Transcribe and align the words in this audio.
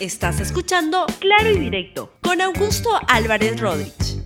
Estás 0.00 0.38
escuchando 0.38 1.06
Claro 1.18 1.50
y 1.50 1.58
Directo 1.58 2.12
con 2.22 2.40
Augusto 2.40 2.90
Álvarez 3.08 3.60
Rodríguez. 3.60 4.24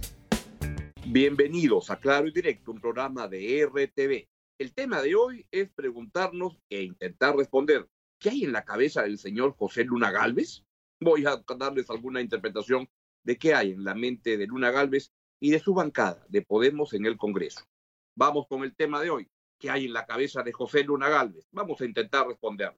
Bienvenidos 1.06 1.88
a 1.88 1.98
Claro 1.98 2.28
y 2.28 2.30
Directo, 2.30 2.72
un 2.72 2.78
programa 2.78 3.26
de 3.26 3.64
RTV. 3.64 4.28
El 4.58 4.74
tema 4.74 5.00
de 5.00 5.14
hoy 5.14 5.46
es 5.50 5.70
preguntarnos 5.70 6.58
e 6.68 6.82
intentar 6.82 7.34
responder 7.34 7.88
¿qué 8.18 8.28
hay 8.28 8.44
en 8.44 8.52
la 8.52 8.66
cabeza 8.66 9.04
del 9.04 9.16
señor 9.16 9.56
José 9.56 9.84
Luna 9.84 10.10
Galvez? 10.10 10.62
Voy 11.00 11.24
a 11.24 11.42
darles 11.56 11.88
alguna 11.88 12.20
interpretación 12.20 12.86
de 13.24 13.38
qué 13.38 13.54
hay 13.54 13.70
en 13.70 13.82
la 13.82 13.94
mente 13.94 14.36
de 14.36 14.46
Luna 14.46 14.70
Galvez 14.70 15.10
y 15.40 15.52
de 15.52 15.58
su 15.58 15.72
bancada 15.72 16.22
de 16.28 16.42
Podemos 16.42 16.92
en 16.92 17.06
el 17.06 17.16
Congreso. 17.16 17.64
Vamos 18.14 18.46
con 18.46 18.62
el 18.62 18.76
tema 18.76 19.00
de 19.00 19.08
hoy. 19.08 19.26
¿Qué 19.58 19.70
hay 19.70 19.86
en 19.86 19.94
la 19.94 20.04
cabeza 20.04 20.42
de 20.42 20.52
José 20.52 20.84
Luna 20.84 21.08
Galvez? 21.08 21.48
Vamos 21.50 21.80
a 21.80 21.86
intentar 21.86 22.26
responder. 22.26 22.76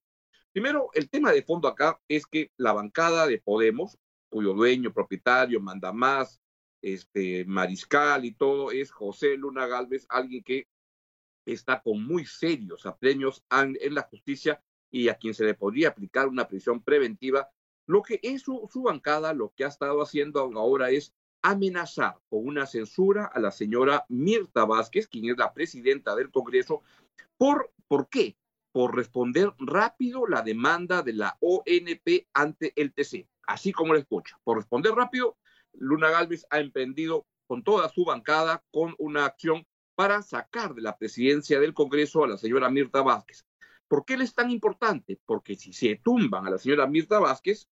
Primero, 0.54 0.90
el 0.94 1.10
tema 1.10 1.32
de 1.32 1.42
fondo 1.42 1.66
acá 1.66 2.00
es 2.06 2.26
que 2.26 2.52
la 2.56 2.72
bancada 2.72 3.26
de 3.26 3.40
Podemos, 3.40 3.98
cuyo 4.28 4.54
dueño, 4.54 4.92
propietario, 4.92 5.60
manda 5.60 5.92
más, 5.92 6.40
este, 6.80 7.44
mariscal 7.44 8.24
y 8.24 8.34
todo, 8.34 8.70
es 8.70 8.92
José 8.92 9.36
Luna 9.36 9.66
Galvez, 9.66 10.06
alguien 10.08 10.44
que 10.44 10.68
está 11.44 11.82
con 11.82 12.06
muy 12.06 12.24
serios 12.24 12.86
apremios 12.86 13.42
en 13.50 13.94
la 13.96 14.02
justicia 14.02 14.62
y 14.92 15.08
a 15.08 15.16
quien 15.16 15.34
se 15.34 15.44
le 15.44 15.54
podría 15.54 15.88
aplicar 15.88 16.28
una 16.28 16.46
prisión 16.46 16.80
preventiva. 16.84 17.50
Lo 17.88 18.02
que 18.02 18.20
es 18.22 18.42
su, 18.42 18.70
su 18.72 18.82
bancada, 18.82 19.32
lo 19.32 19.52
que 19.56 19.64
ha 19.64 19.68
estado 19.68 20.00
haciendo 20.02 20.38
ahora 20.38 20.90
es 20.90 21.12
amenazar 21.42 22.20
con 22.28 22.46
una 22.46 22.66
censura 22.66 23.24
a 23.26 23.40
la 23.40 23.50
señora 23.50 24.06
Mirta 24.08 24.64
Vázquez, 24.64 25.08
quien 25.08 25.28
es 25.30 25.36
la 25.36 25.52
presidenta 25.52 26.14
del 26.14 26.30
Congreso. 26.30 26.82
¿Por, 27.36 27.72
¿por 27.88 28.08
qué? 28.08 28.36
Por 28.74 28.96
responder 28.96 29.52
rápido 29.58 30.26
la 30.26 30.42
demanda 30.42 31.02
de 31.02 31.12
la 31.12 31.38
ONP 31.40 32.26
ante 32.32 32.72
el 32.74 32.92
TC, 32.92 33.28
así 33.46 33.70
como 33.70 33.94
la 33.94 34.00
escucha. 34.00 34.36
Por 34.42 34.56
responder 34.56 34.92
rápido, 34.94 35.38
Luna 35.74 36.10
Galvez 36.10 36.44
ha 36.50 36.58
emprendido 36.58 37.24
con 37.46 37.62
toda 37.62 37.88
su 37.88 38.04
bancada 38.04 38.64
con 38.72 38.96
una 38.98 39.26
acción 39.26 39.64
para 39.94 40.22
sacar 40.22 40.74
de 40.74 40.82
la 40.82 40.98
presidencia 40.98 41.60
del 41.60 41.72
Congreso 41.72 42.24
a 42.24 42.26
la 42.26 42.36
señora 42.36 42.68
Mirta 42.68 43.00
Vázquez. 43.00 43.46
¿Por 43.86 44.04
qué 44.04 44.14
él 44.14 44.22
es 44.22 44.34
tan 44.34 44.50
importante? 44.50 45.20
Porque 45.24 45.54
si 45.54 45.72
se 45.72 46.00
tumban 46.02 46.44
a 46.44 46.50
la 46.50 46.58
señora 46.58 46.88
Mirta 46.88 47.20
Vázquez, 47.20 47.68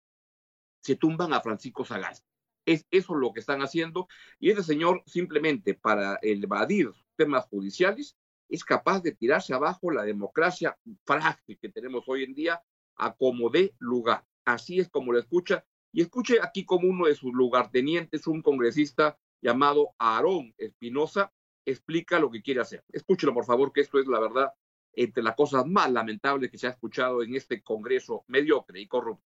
se 0.81 0.97
tumban 0.97 1.33
a 1.33 1.41
Francisco 1.41 1.85
Sagasti. 1.85 2.27
Es 2.67 2.89
eso 2.91 3.15
lo 3.15 3.33
que 3.33 3.39
están 3.39 3.62
haciendo. 3.62 4.09
Y 4.41 4.51
ese 4.51 4.65
señor 4.65 5.05
simplemente 5.07 5.75
para 5.75 6.19
evadir 6.23 6.91
temas 7.15 7.47
judiciales 7.47 8.17
es 8.49 8.65
capaz 8.65 9.03
de 9.03 9.13
tirarse 9.13 9.55
abajo 9.55 9.91
la 9.91 10.05
democracia 10.05 10.77
frágil 11.05 11.59
que 11.61 11.69
tenemos 11.69 12.05
hoy 12.09 12.25
en 12.25 12.35
día 12.35 12.63
a 12.97 13.15
como 13.15 13.51
dé 13.51 13.75
lugar. 13.79 14.25
Así 14.45 14.81
es 14.81 14.89
como 14.89 15.13
lo 15.13 15.19
escucha. 15.19 15.65
Y 15.93 16.03
escuche 16.03 16.39
aquí 16.43 16.65
como 16.65 16.89
uno 16.89 17.07
de 17.07 17.15
sus 17.15 17.33
lugartenientes, 17.33 18.27
un 18.27 18.43
congresista 18.43 19.19
llamado 19.41 19.95
Aarón 19.99 20.55
Espinosa, 20.59 21.33
explica 21.65 22.19
lo 22.19 22.31
que 22.31 22.43
quiere 22.43 22.61
hacer. 22.61 22.85
Escúchelo, 22.93 23.35
por 23.35 23.45
favor, 23.45 23.73
que 23.73 23.83
esto 23.83 23.99
es 23.99 24.07
la 24.07 24.21
verdad 24.21 24.53
entre 24.93 25.23
las 25.23 25.37
cosas 25.37 25.67
más 25.67 25.91
lamentables 25.93 26.51
que 26.51 26.59
se 26.59 26.67
ha 26.67 26.71
escuchado 26.71 27.23
en 27.23 27.35
este 27.35 27.62
Congreso 27.62 28.25
mediocre 28.27 28.81
y 28.81 28.89
corrupto 28.89 29.28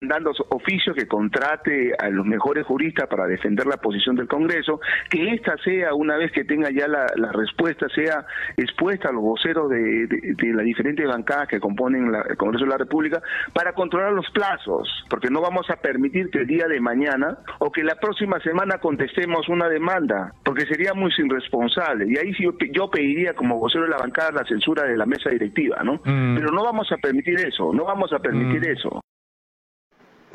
dando 0.00 0.32
oficio 0.50 0.92
que 0.94 1.06
contrate 1.06 1.94
a 1.98 2.10
los 2.10 2.26
mejores 2.26 2.66
juristas 2.66 3.08
para 3.08 3.26
defender 3.26 3.66
la 3.66 3.78
posición 3.78 4.14
del 4.14 4.28
Congreso, 4.28 4.78
que 5.08 5.32
esta 5.32 5.56
sea, 5.64 5.94
una 5.94 6.18
vez 6.18 6.32
que 6.32 6.44
tenga 6.44 6.70
ya 6.70 6.86
la, 6.86 7.06
respuesta, 7.32 7.88
sea 7.94 8.26
expuesta 8.58 9.08
a 9.08 9.12
los 9.12 9.22
voceros 9.22 9.70
de, 9.70 10.06
las 10.52 10.64
diferentes 10.64 11.06
bancadas 11.06 11.48
que 11.48 11.60
componen 11.60 12.14
el 12.14 12.36
Congreso 12.36 12.64
de 12.64 12.70
la 12.70 12.78
República 12.78 13.22
para 13.54 13.72
controlar 13.72 14.12
los 14.12 14.30
plazos, 14.30 14.86
porque 15.08 15.30
no 15.30 15.40
vamos 15.40 15.68
a 15.70 15.76
permitir 15.76 16.28
que 16.30 16.40
el 16.40 16.46
día 16.46 16.66
de 16.68 16.78
mañana 16.78 17.38
o 17.58 17.72
que 17.72 17.82
la 17.82 17.94
próxima 17.94 18.38
semana 18.40 18.78
contestemos 18.78 19.48
una 19.48 19.68
demanda, 19.68 20.34
porque 20.44 20.66
sería 20.66 20.92
muy 20.92 21.10
irresponsable. 21.16 22.06
Y 22.08 22.18
ahí 22.18 22.34
sí 22.34 22.44
yo, 22.72 22.90
pediría 22.90 23.34
como 23.34 23.58
vocero 23.58 23.84
de 23.84 23.90
la 23.90 23.98
bancada 23.98 24.30
la 24.32 24.44
censura 24.44 24.84
de 24.84 24.96
la 24.96 25.06
mesa 25.06 25.30
directiva, 25.30 25.82
¿no? 25.82 25.94
Mm. 26.04 26.36
Pero 26.36 26.52
no 26.52 26.62
vamos 26.62 26.90
a 26.92 26.98
permitir 26.98 27.40
eso, 27.40 27.72
no 27.72 27.84
vamos 27.84 28.12
a 28.12 28.18
permitir 28.18 28.60
mm. 28.60 28.72
eso. 28.72 29.00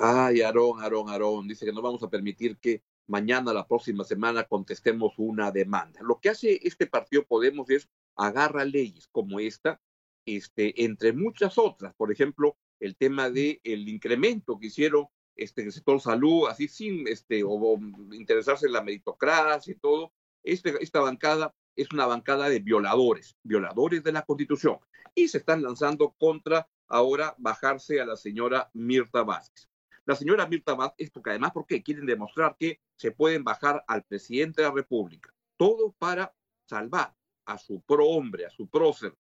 Ay, 0.04 0.42
Aarón, 0.42 0.82
Aarón, 0.82 1.10
Aarón, 1.10 1.48
dice 1.48 1.64
que 1.64 1.72
no 1.72 1.84
vamos 1.84 2.02
a 2.02 2.10
permitir 2.10 2.58
que 2.58 2.82
mañana, 3.06 3.54
la 3.54 3.68
próxima 3.68 4.04
semana, 4.04 4.46
contestemos 4.46 5.14
una 5.18 5.52
demanda. 5.52 6.00
Lo 6.02 6.20
que 6.20 6.30
hace 6.30 6.60
este 6.64 6.88
partido 6.88 7.24
Podemos 7.24 7.70
es 7.70 7.88
agarra 8.16 8.66
leyes 8.66 9.08
como 9.12 9.40
esta, 9.40 9.80
este, 10.26 10.86
entre 10.86 11.14
muchas 11.14 11.60
otras. 11.60 11.94
Por 11.94 12.12
ejemplo, 12.12 12.58
el 12.80 12.96
tema 12.96 13.30
del 13.30 13.62
el 13.64 13.88
incremento 13.90 14.58
que 14.58 14.68
hicieron 14.68 15.06
este, 15.36 15.62
en 15.62 15.68
el 15.68 15.74
sector 15.74 16.02
salud, 16.02 16.48
así 16.50 16.68
sin 16.68 17.08
este, 17.08 17.44
o, 17.46 17.78
interesarse 18.14 18.66
en 18.66 18.74
la 18.74 18.82
meritocracia 18.82 19.72
y 19.72 19.78
todo. 19.78 20.14
Este, 20.42 20.84
esta 20.84 21.00
bancada 21.00 21.54
es 21.76 21.92
una 21.94 22.08
bancada 22.08 22.50
de 22.50 22.58
violadores, 22.58 23.38
violadores 23.44 24.04
de 24.04 24.14
la 24.14 24.24
Constitución. 24.24 24.80
Y 25.14 25.28
se 25.28 25.38
están 25.38 25.62
lanzando 25.62 26.16
contra 26.18 26.68
ahora 26.88 27.36
bajarse 27.38 28.02
a 28.02 28.06
la 28.06 28.18
señora 28.18 28.72
Mirta 28.74 29.22
Vázquez. 29.22 29.71
La 30.06 30.16
señora 30.16 30.48
Mirta 30.48 30.74
Vaz, 30.74 30.94
es 30.98 31.12
porque 31.12 31.30
además, 31.32 31.52
¿por 31.52 31.66
qué? 31.66 31.84
Quieren 31.84 32.06
demostrar 32.06 32.56
que 32.60 32.80
se 32.96 33.12
pueden 33.12 33.44
bajar 33.44 33.84
al 33.88 34.04
presidente 34.04 34.62
de 34.62 34.68
la 34.68 34.74
República. 34.74 35.34
Todo 35.58 35.92
para 35.94 36.34
salvar 36.66 37.16
a 37.46 37.58
su 37.58 37.82
pro-hombre, 37.82 38.46
a 38.46 38.50
su 38.50 38.68
prócer. 38.68 39.16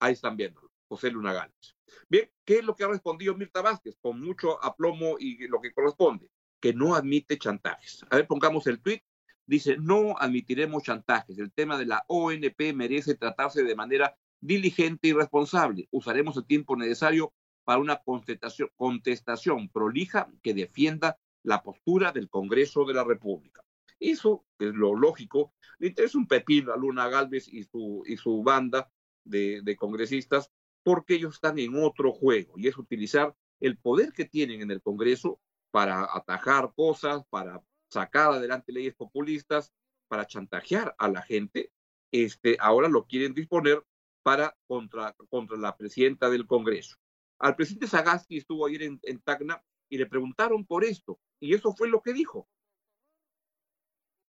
Ahí 0.00 0.12
están 0.12 0.36
viendo, 0.36 0.70
José 0.88 1.10
Luna 1.10 1.32
Gálvez. 1.32 1.76
Bien, 2.08 2.30
¿qué 2.44 2.58
es 2.58 2.64
lo 2.64 2.76
que 2.76 2.84
ha 2.84 2.88
respondido 2.88 3.34
Mirta 3.34 3.62
Vázquez? 3.62 3.96
Con 4.00 4.20
mucho 4.20 4.62
aplomo 4.62 5.16
y 5.18 5.48
lo 5.48 5.60
que 5.60 5.72
corresponde, 5.72 6.28
que 6.60 6.74
no 6.74 6.94
admite 6.94 7.38
chantajes. 7.38 8.04
A 8.10 8.16
ver, 8.16 8.26
pongamos 8.26 8.66
el 8.66 8.80
tweet. 8.80 9.02
Dice, 9.46 9.78
no 9.78 10.14
admitiremos 10.18 10.82
chantajes. 10.82 11.38
El 11.38 11.50
tema 11.52 11.78
de 11.78 11.86
la 11.86 12.04
ONP 12.06 12.74
merece 12.74 13.14
tratarse 13.14 13.62
de 13.62 13.74
manera 13.74 14.14
diligente 14.40 15.08
y 15.08 15.14
responsable. 15.14 15.88
Usaremos 15.90 16.36
el 16.36 16.46
tiempo 16.46 16.76
necesario 16.76 17.32
para 17.68 17.80
una 17.80 18.00
contestación, 18.02 19.68
prolija 19.68 20.32
que 20.42 20.54
defienda 20.54 21.18
la 21.42 21.62
postura 21.62 22.12
del 22.12 22.30
Congreso 22.30 22.86
de 22.86 22.94
la 22.94 23.04
República. 23.04 23.62
Eso 24.00 24.46
es 24.58 24.72
lo 24.72 24.94
lógico. 24.94 25.52
Le 25.78 25.88
interesa 25.88 26.16
un 26.16 26.26
pepino 26.26 26.72
a 26.72 26.78
Luna 26.78 27.10
Galvez 27.10 27.46
y 27.46 27.64
su, 27.64 28.04
y 28.06 28.16
su 28.16 28.42
banda 28.42 28.90
de, 29.22 29.60
de 29.62 29.76
congresistas 29.76 30.50
porque 30.82 31.16
ellos 31.16 31.34
están 31.34 31.58
en 31.58 31.76
otro 31.84 32.10
juego 32.10 32.54
y 32.56 32.68
es 32.68 32.78
utilizar 32.78 33.36
el 33.60 33.76
poder 33.76 34.14
que 34.14 34.24
tienen 34.24 34.62
en 34.62 34.70
el 34.70 34.80
Congreso 34.80 35.38
para 35.70 36.08
atajar 36.10 36.72
cosas, 36.74 37.22
para 37.28 37.62
sacar 37.90 38.32
adelante 38.32 38.72
leyes 38.72 38.94
populistas, 38.94 39.74
para 40.08 40.26
chantajear 40.26 40.94
a 40.96 41.06
la 41.08 41.20
gente. 41.20 41.70
Este, 42.12 42.56
ahora 42.60 42.88
lo 42.88 43.04
quieren 43.04 43.34
disponer 43.34 43.84
para 44.22 44.56
contra, 44.66 45.14
contra 45.28 45.58
la 45.58 45.76
presidenta 45.76 46.30
del 46.30 46.46
Congreso. 46.46 46.96
Al 47.38 47.54
presidente 47.54 47.86
Sagasti 47.86 48.38
estuvo 48.38 48.66
ayer 48.66 48.82
en, 48.82 49.20
Tacna 49.20 49.62
y 49.88 49.96
le 49.96 50.06
preguntaron 50.06 50.66
por 50.66 50.84
esto, 50.84 51.18
y 51.40 51.54
eso 51.54 51.72
fue 51.74 51.88
lo 51.88 52.02
que 52.02 52.12
dijo. 52.12 52.48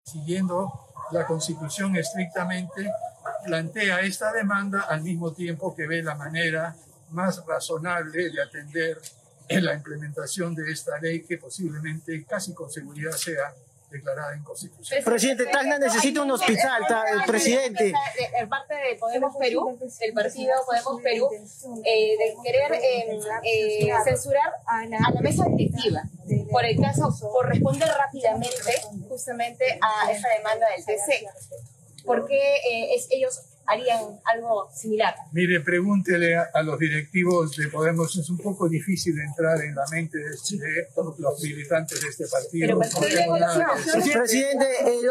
Siguiendo 0.05 0.71
la 1.11 1.25
Constitución 1.25 1.95
estrictamente, 1.95 2.91
plantea 3.45 4.01
esta 4.01 4.31
demanda 4.31 4.81
al 4.81 5.01
mismo 5.01 5.33
tiempo 5.33 5.75
que 5.75 5.87
ve 5.87 6.03
la 6.03 6.15
manera 6.15 6.75
más 7.11 7.43
razonable 7.45 8.29
de 8.29 8.41
atender 8.41 9.01
en 9.47 9.65
la 9.65 9.73
implementación 9.73 10.53
de 10.53 10.71
esta 10.71 10.99
ley 10.99 11.23
que 11.23 11.39
posiblemente 11.39 12.23
casi 12.25 12.53
con 12.53 12.69
seguridad 12.69 13.11
sea 13.11 13.53
declarada 13.89 14.35
inconstitucional. 14.35 15.03
Presidente, 15.03 15.45
Tacna 15.45 15.79
necesita 15.79 16.21
un 16.21 16.31
hospital, 16.31 16.83
el 17.13 17.23
presidente. 17.25 17.93
El 18.39 18.47
parte 18.47 18.75
de 18.75 18.95
Podemos 18.99 19.35
Perú, 19.37 19.77
el 20.01 20.13
partido 20.13 20.53
Podemos 20.65 21.01
Perú, 21.01 21.29
eh, 21.85 22.17
de 22.17 22.35
querer 22.43 22.73
eh, 22.73 23.19
eh, 23.43 23.91
censurar 24.03 24.53
a 24.65 24.85
la 24.85 25.21
mesa 25.21 25.45
directiva 25.49 26.03
por 26.51 26.65
el 26.65 26.79
caso, 26.79 27.13
por 27.31 27.47
responder 27.47 27.87
rápidamente 27.89 28.73
justamente 29.07 29.79
a 29.81 30.11
esa 30.11 30.29
demanda 30.29 30.67
del 30.75 30.85
TC. 30.85 31.25
Porque 32.05 32.39
es, 32.95 33.07
ellos 33.11 33.48
harían 33.69 34.19
algo 34.25 34.69
similar. 34.73 35.13
Mire, 35.31 35.61
pregúntele 35.61 36.35
a, 36.35 36.61
los 36.63 36.79
directivos 36.79 37.55
de 37.55 37.67
Podemos, 37.67 38.15
es 38.17 38.29
un 38.29 38.37
poco 38.37 38.67
difícil 38.67 39.17
entrar 39.19 39.61
en 39.61 39.75
la 39.75 39.85
mente 39.91 40.17
de, 40.17 40.87
los 41.19 41.43
militantes 41.43 42.01
de 42.01 42.07
este 42.07 42.25
partido. 42.27 42.79
Presidente, 42.79 44.65
eh, 44.85 45.01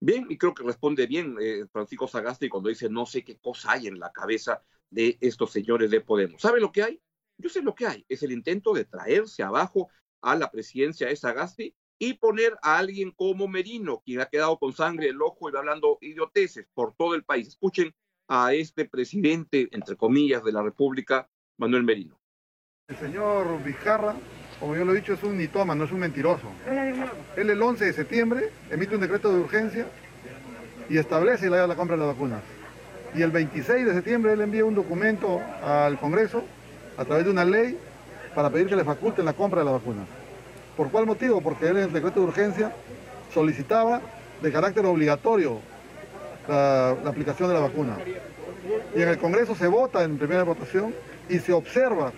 Bien, 0.00 0.26
y 0.28 0.36
creo 0.36 0.52
que 0.52 0.64
responde 0.64 1.06
bien 1.06 1.36
eh, 1.40 1.64
Francisco 1.70 2.08
Sagasti 2.08 2.48
cuando 2.48 2.68
dice 2.68 2.88
no 2.88 3.06
sé 3.06 3.22
qué 3.22 3.38
cosa 3.38 3.72
hay 3.72 3.86
en 3.86 4.00
la 4.00 4.10
cabeza 4.10 4.60
de 4.90 5.16
estos 5.20 5.52
señores 5.52 5.92
de 5.92 6.00
Podemos. 6.00 6.42
¿Sabe 6.42 6.58
lo 6.58 6.72
que 6.72 6.82
hay? 6.82 7.00
Yo 7.38 7.48
sé 7.48 7.62
lo 7.62 7.76
que 7.76 7.86
hay. 7.86 8.04
Es 8.08 8.24
el 8.24 8.32
intento 8.32 8.72
de 8.72 8.84
traerse 8.84 9.44
abajo 9.44 9.90
a 10.20 10.34
la 10.34 10.50
presidencia 10.50 11.06
de 11.06 11.14
Sagasti 11.14 11.76
y 12.04 12.14
poner 12.14 12.58
a 12.62 12.78
alguien 12.78 13.12
como 13.12 13.46
Merino, 13.46 14.02
quien 14.04 14.20
ha 14.20 14.26
quedado 14.26 14.58
con 14.58 14.72
sangre 14.72 15.06
el 15.06 15.22
ojo 15.22 15.48
y 15.48 15.52
va 15.52 15.60
hablando 15.60 15.98
idioteces 16.00 16.66
por 16.74 16.96
todo 16.96 17.14
el 17.14 17.22
país. 17.22 17.46
Escuchen 17.46 17.94
a 18.26 18.52
este 18.54 18.86
presidente, 18.86 19.68
entre 19.70 19.94
comillas, 19.94 20.42
de 20.42 20.50
la 20.50 20.64
República, 20.64 21.28
Manuel 21.58 21.84
Merino. 21.84 22.18
El 22.88 22.96
señor 22.96 23.62
Vizcarra, 23.62 24.16
como 24.58 24.74
yo 24.74 24.84
lo 24.84 24.92
he 24.92 24.96
dicho, 24.96 25.12
es 25.12 25.22
un 25.22 25.38
nitómano, 25.38 25.84
es 25.84 25.92
un 25.92 26.00
mentiroso. 26.00 26.48
Él 27.36 27.50
el 27.50 27.62
11 27.62 27.84
de 27.84 27.92
septiembre 27.92 28.50
emite 28.68 28.96
un 28.96 29.00
decreto 29.00 29.32
de 29.32 29.38
urgencia 29.38 29.86
y 30.90 30.98
establece 30.98 31.48
la, 31.48 31.68
la 31.68 31.76
compra 31.76 31.94
de 31.94 32.04
las 32.04 32.16
vacunas. 32.16 32.42
Y 33.14 33.22
el 33.22 33.30
26 33.30 33.86
de 33.86 33.94
septiembre 33.94 34.32
él 34.32 34.40
envía 34.40 34.64
un 34.64 34.74
documento 34.74 35.40
al 35.62 36.00
Congreso 36.00 36.42
a 36.96 37.04
través 37.04 37.26
de 37.26 37.30
una 37.30 37.44
ley 37.44 37.78
para 38.34 38.50
pedir 38.50 38.66
que 38.66 38.74
le 38.74 38.82
faculten 38.82 39.24
la 39.24 39.34
compra 39.34 39.60
de 39.60 39.66
las 39.66 39.74
vacunas. 39.74 40.21
¿Por 40.76 40.90
cuál 40.90 41.06
motivo? 41.06 41.40
Porque 41.40 41.68
él 41.68 41.76
en 41.76 41.84
el 41.84 41.92
decreto 41.92 42.20
de 42.20 42.26
urgencia 42.26 42.72
solicitaba 43.32 44.00
de 44.40 44.52
carácter 44.52 44.84
obligatorio 44.86 45.60
la, 46.48 46.90
aplicación 46.90 47.48
de 47.48 47.54
la 47.54 47.60
vacuna. 47.60 47.98
Y 48.94 49.02
en 49.02 49.08
el 49.08 49.18
Congreso 49.18 49.54
se 49.54 49.66
vota 49.66 50.02
en 50.02 50.18
primera 50.18 50.44
votación 50.44 50.94
y 51.28 51.38
se 51.38 51.52
observa 51.52 52.12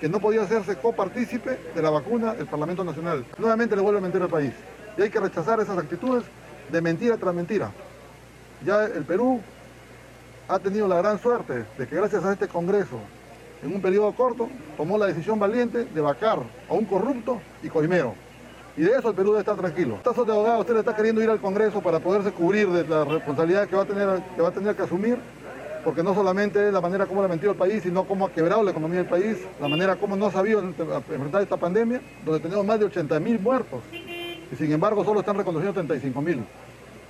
que 0.00 0.08
no 0.08 0.20
podía 0.20 0.42
hacerse 0.42 0.76
copartícipe 0.76 1.58
de 1.74 1.82
la 1.82 1.90
vacuna 1.90 2.34
el 2.38 2.46
Parlamento 2.46 2.84
Nacional. 2.84 3.24
Nuevamente 3.38 3.74
le 3.74 3.82
vuelve 3.82 3.98
a 3.98 4.02
mentir 4.02 4.22
al 4.22 4.28
país. 4.28 4.52
Y 4.96 5.02
hay 5.02 5.10
que 5.10 5.20
rechazar 5.20 5.60
esas 5.60 5.78
actitudes 5.78 6.24
de 6.70 6.80
mentira 6.80 7.16
tras 7.16 7.34
mentira. 7.34 7.72
Ya 8.64 8.84
el 8.84 9.04
Perú 9.04 9.40
ha 10.48 10.58
tenido 10.58 10.88
la 10.88 10.96
gran 10.96 11.20
suerte 11.20 11.64
de 11.76 11.86
que 11.86 11.96
gracias 11.96 12.24
a 12.24 12.32
este 12.32 12.48
Congreso, 12.48 13.00
en 13.62 13.74
un 13.74 13.80
periodo 13.80 14.12
corto, 14.12 14.48
tomó 14.76 14.98
la 14.98 15.06
decisión 15.06 15.38
valiente 15.38 15.84
de 15.84 16.00
vacar 16.00 16.38
a 16.68 16.72
un 16.72 16.84
corrupto 16.84 17.40
y 17.62 17.68
coimero. 17.68 18.14
Y 18.76 18.82
de 18.82 18.92
eso 18.96 19.08
el 19.08 19.14
Perú 19.16 19.30
debe 19.30 19.40
estar 19.40 19.56
tranquilo. 19.56 19.96
Estás 19.96 20.14
de 20.14 20.32
abogado, 20.32 20.60
usted 20.60 20.74
le 20.74 20.80
está 20.80 20.94
queriendo 20.94 21.20
ir 21.20 21.28
al 21.28 21.40
Congreso 21.40 21.80
para 21.80 21.98
poderse 21.98 22.30
cubrir 22.30 22.68
de 22.68 22.86
la 22.86 23.04
responsabilidad 23.04 23.66
que 23.66 23.74
va 23.74 23.82
a 23.82 23.86
tener 23.86 24.22
que, 24.36 24.42
va 24.42 24.48
a, 24.48 24.52
tener 24.52 24.76
que 24.76 24.82
asumir, 24.82 25.18
porque 25.84 26.04
no 26.04 26.14
solamente 26.14 26.68
es 26.68 26.72
la 26.72 26.80
manera 26.80 27.06
como 27.06 27.20
le 27.20 27.26
ha 27.26 27.28
mentido 27.28 27.50
al 27.50 27.58
país, 27.58 27.82
sino 27.82 28.04
cómo 28.04 28.26
ha 28.26 28.30
quebrado 28.30 28.62
la 28.62 28.70
economía 28.70 28.98
del 28.98 29.08
país, 29.08 29.38
la 29.60 29.66
manera 29.66 29.96
como 29.96 30.14
no 30.14 30.26
ha 30.26 30.30
sabido 30.30 30.60
enfrentar 30.60 31.42
esta 31.42 31.56
pandemia, 31.56 32.00
donde 32.24 32.38
tenemos 32.40 32.64
más 32.64 32.78
de 32.78 32.86
80 32.86 33.18
mil 33.18 33.40
muertos, 33.40 33.80
y 33.92 34.54
sin 34.56 34.70
embargo 34.70 35.04
solo 35.04 35.20
están 35.20 35.36
reconociendo 35.36 35.74
35 35.74 36.20
mil. 36.22 36.44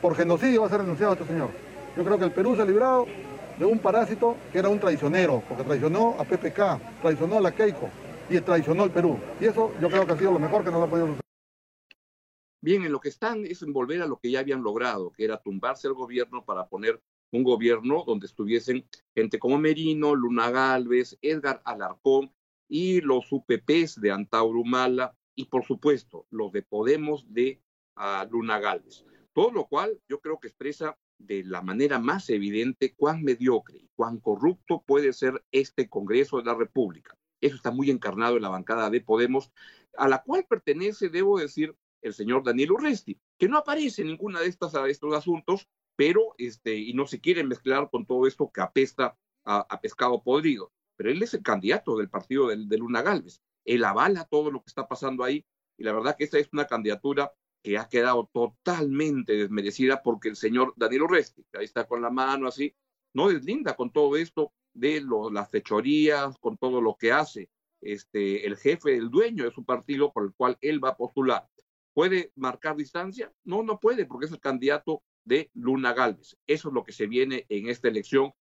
Por 0.00 0.14
genocidio 0.14 0.62
va 0.62 0.68
a 0.68 0.70
ser 0.70 0.80
denunciado 0.80 1.12
este 1.12 1.26
señor. 1.26 1.50
Yo 1.98 2.04
creo 2.04 2.18
que 2.18 2.24
el 2.24 2.30
Perú 2.30 2.56
se 2.56 2.62
ha 2.62 2.64
librado 2.64 3.06
de 3.58 3.64
un 3.64 3.78
parásito 3.78 4.36
que 4.52 4.58
era 4.58 4.68
un 4.68 4.78
traicionero, 4.78 5.42
porque 5.48 5.64
traicionó 5.64 6.14
a 6.18 6.24
PPK, 6.24 7.00
traicionó 7.02 7.38
a 7.38 7.40
la 7.40 7.54
Keiko 7.54 7.90
y 8.30 8.40
traicionó 8.40 8.84
al 8.84 8.92
Perú. 8.92 9.18
Y 9.40 9.46
eso 9.46 9.72
yo 9.80 9.88
creo 9.88 10.06
que 10.06 10.12
ha 10.12 10.18
sido 10.18 10.32
lo 10.32 10.38
mejor 10.38 10.64
que 10.64 10.70
nos 10.70 10.82
ha 10.82 10.86
podido 10.86 11.06
suceder. 11.06 11.22
Bien, 12.60 12.84
en 12.84 12.92
lo 12.92 13.00
que 13.00 13.08
están 13.08 13.44
es 13.44 13.62
en 13.62 13.72
volver 13.72 14.02
a 14.02 14.06
lo 14.06 14.18
que 14.18 14.30
ya 14.30 14.40
habían 14.40 14.62
logrado, 14.62 15.12
que 15.12 15.24
era 15.24 15.40
tumbarse 15.40 15.88
el 15.88 15.94
gobierno 15.94 16.44
para 16.44 16.68
poner 16.68 17.00
un 17.30 17.42
gobierno 17.42 18.04
donde 18.06 18.26
estuviesen 18.26 18.86
gente 19.14 19.38
como 19.38 19.58
Merino, 19.58 20.14
Luna 20.14 20.50
Galvez, 20.50 21.18
Edgar 21.22 21.60
Alarcón 21.64 22.32
y 22.68 23.00
los 23.00 23.30
UPPs 23.30 24.00
de 24.00 24.10
Antaurumala 24.10 25.16
y 25.34 25.44
por 25.46 25.64
supuesto 25.64 26.26
los 26.30 26.52
de 26.52 26.62
Podemos 26.62 27.32
de 27.32 27.60
uh, 27.96 28.30
Luna 28.30 28.58
Galvez. 28.58 29.04
Todo 29.32 29.50
lo 29.52 29.66
cual 29.66 30.00
yo 30.08 30.20
creo 30.20 30.40
que 30.40 30.48
expresa 30.48 30.96
de 31.18 31.44
la 31.44 31.62
manera 31.62 31.98
más 31.98 32.30
evidente 32.30 32.94
cuán 32.94 33.22
mediocre 33.22 33.78
y 33.78 33.90
cuán 33.94 34.18
corrupto 34.18 34.82
puede 34.86 35.12
ser 35.12 35.44
este 35.52 35.88
Congreso 35.88 36.38
de 36.38 36.44
la 36.44 36.54
República. 36.54 37.16
Eso 37.40 37.56
está 37.56 37.70
muy 37.70 37.90
encarnado 37.90 38.36
en 38.36 38.42
la 38.42 38.48
bancada 38.48 38.90
de 38.90 39.00
Podemos, 39.00 39.52
a 39.96 40.08
la 40.08 40.22
cual 40.22 40.46
pertenece, 40.48 41.08
debo 41.08 41.38
decir, 41.38 41.76
el 42.02 42.14
señor 42.14 42.44
Daniel 42.44 42.72
Urresti, 42.72 43.20
que 43.38 43.48
no 43.48 43.58
aparece 43.58 44.02
en 44.02 44.08
ninguna 44.08 44.40
de 44.40 44.46
estas 44.46 44.74
estos 44.88 45.14
asuntos, 45.14 45.68
pero 45.96 46.34
este 46.38 46.76
y 46.76 46.94
no 46.94 47.06
se 47.06 47.20
quiere 47.20 47.42
mezclar 47.42 47.90
con 47.90 48.06
todo 48.06 48.26
esto 48.26 48.50
que 48.52 48.60
apesta 48.60 49.16
a, 49.44 49.66
a 49.68 49.80
pescado 49.80 50.22
podrido. 50.22 50.72
Pero 50.96 51.10
él 51.10 51.22
es 51.22 51.34
el 51.34 51.42
candidato 51.42 51.96
del 51.96 52.08
partido 52.08 52.48
de, 52.48 52.78
Luna 52.78 53.02
Galvez. 53.02 53.40
Él 53.64 53.84
avala 53.84 54.24
todo 54.24 54.50
lo 54.50 54.60
que 54.60 54.68
está 54.68 54.88
pasando 54.88 55.24
ahí 55.24 55.44
y 55.76 55.84
la 55.84 55.92
verdad 55.92 56.16
que 56.16 56.24
esta 56.24 56.38
es 56.38 56.48
una 56.52 56.66
candidatura 56.66 57.32
que 57.62 57.78
ha 57.78 57.88
quedado 57.88 58.28
totalmente 58.32 59.34
desmerecida 59.34 60.02
porque 60.02 60.28
el 60.28 60.36
señor 60.36 60.74
Daniel 60.76 61.02
Urresti, 61.02 61.44
que 61.50 61.58
ahí 61.58 61.64
está 61.64 61.86
con 61.86 62.02
la 62.02 62.10
mano 62.10 62.48
así, 62.48 62.74
no 63.14 63.28
deslinda 63.28 63.74
con 63.74 63.90
todo 63.90 64.16
esto 64.16 64.52
de 64.72 65.00
lo, 65.00 65.30
las 65.30 65.50
fechorías, 65.50 66.36
con 66.38 66.56
todo 66.56 66.80
lo 66.80 66.96
que 66.96 67.12
hace 67.12 67.50
este, 67.80 68.46
el 68.46 68.56
jefe, 68.56 68.96
el 68.96 69.10
dueño 69.10 69.44
de 69.44 69.50
su 69.50 69.64
partido 69.64 70.12
por 70.12 70.24
el 70.24 70.32
cual 70.34 70.58
él 70.60 70.82
va 70.82 70.90
a 70.90 70.96
postular. 70.96 71.48
¿Puede 71.92 72.32
marcar 72.36 72.76
distancia? 72.76 73.32
No, 73.44 73.62
no 73.62 73.80
puede, 73.80 74.06
porque 74.06 74.26
es 74.26 74.32
el 74.32 74.40
candidato 74.40 75.02
de 75.24 75.50
Luna 75.54 75.92
Galvez. 75.92 76.36
Eso 76.46 76.68
es 76.68 76.74
lo 76.74 76.84
que 76.84 76.92
se 76.92 77.06
viene 77.06 77.44
en 77.48 77.68
esta 77.68 77.88
elección. 77.88 78.32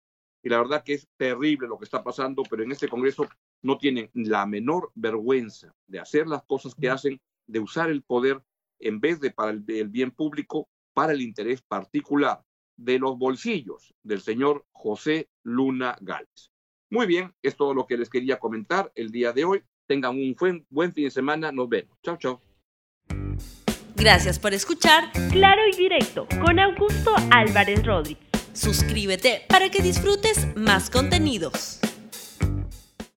Y 0.42 0.48
la 0.48 0.58
verdad 0.58 0.84
que 0.84 0.94
es 0.94 1.08
terrible 1.16 1.66
lo 1.66 1.78
que 1.78 1.84
está 1.84 2.04
pasando, 2.04 2.42
pero 2.48 2.62
en 2.62 2.70
este 2.70 2.88
Congreso 2.88 3.28
no 3.62 3.78
tienen 3.78 4.10
la 4.14 4.46
menor 4.46 4.92
vergüenza 4.94 5.74
de 5.86 5.98
hacer 5.98 6.28
las 6.28 6.44
cosas 6.44 6.74
que 6.74 6.88
hacen, 6.88 7.20
de 7.46 7.58
usar 7.58 7.90
el 7.90 8.02
poder 8.02 8.40
en 8.78 9.00
vez 9.00 9.20
de 9.20 9.30
para 9.30 9.50
el, 9.50 9.64
el 9.68 9.88
bien 9.88 10.10
público, 10.10 10.68
para 10.94 11.12
el 11.12 11.22
interés 11.22 11.62
particular 11.62 12.42
de 12.76 12.98
los 12.98 13.18
bolsillos 13.18 13.94
del 14.02 14.20
señor 14.20 14.64
José 14.72 15.28
Luna 15.42 15.96
Gálvez. 16.00 16.52
Muy 16.90 17.06
bien, 17.06 17.34
es 17.42 17.56
todo 17.56 17.74
lo 17.74 17.86
que 17.86 17.98
les 17.98 18.08
quería 18.08 18.38
comentar 18.38 18.90
el 18.94 19.10
día 19.10 19.32
de 19.32 19.44
hoy. 19.44 19.62
Tengan 19.86 20.16
un 20.16 20.34
buen, 20.38 20.66
buen 20.70 20.92
fin 20.92 21.04
de 21.04 21.10
semana. 21.10 21.52
Nos 21.52 21.68
vemos. 21.68 21.98
Chao, 22.02 22.16
chao. 22.16 22.40
Gracias 23.96 24.38
por 24.38 24.54
escuchar 24.54 25.10
Claro 25.30 25.62
y 25.72 25.76
Directo 25.76 26.28
con 26.40 26.58
Augusto 26.58 27.14
Álvarez 27.30 27.84
Rodríguez. 27.84 28.28
Suscríbete 28.52 29.42
para 29.48 29.70
que 29.70 29.82
disfrutes 29.82 30.56
más 30.56 30.88
contenidos. 30.88 31.80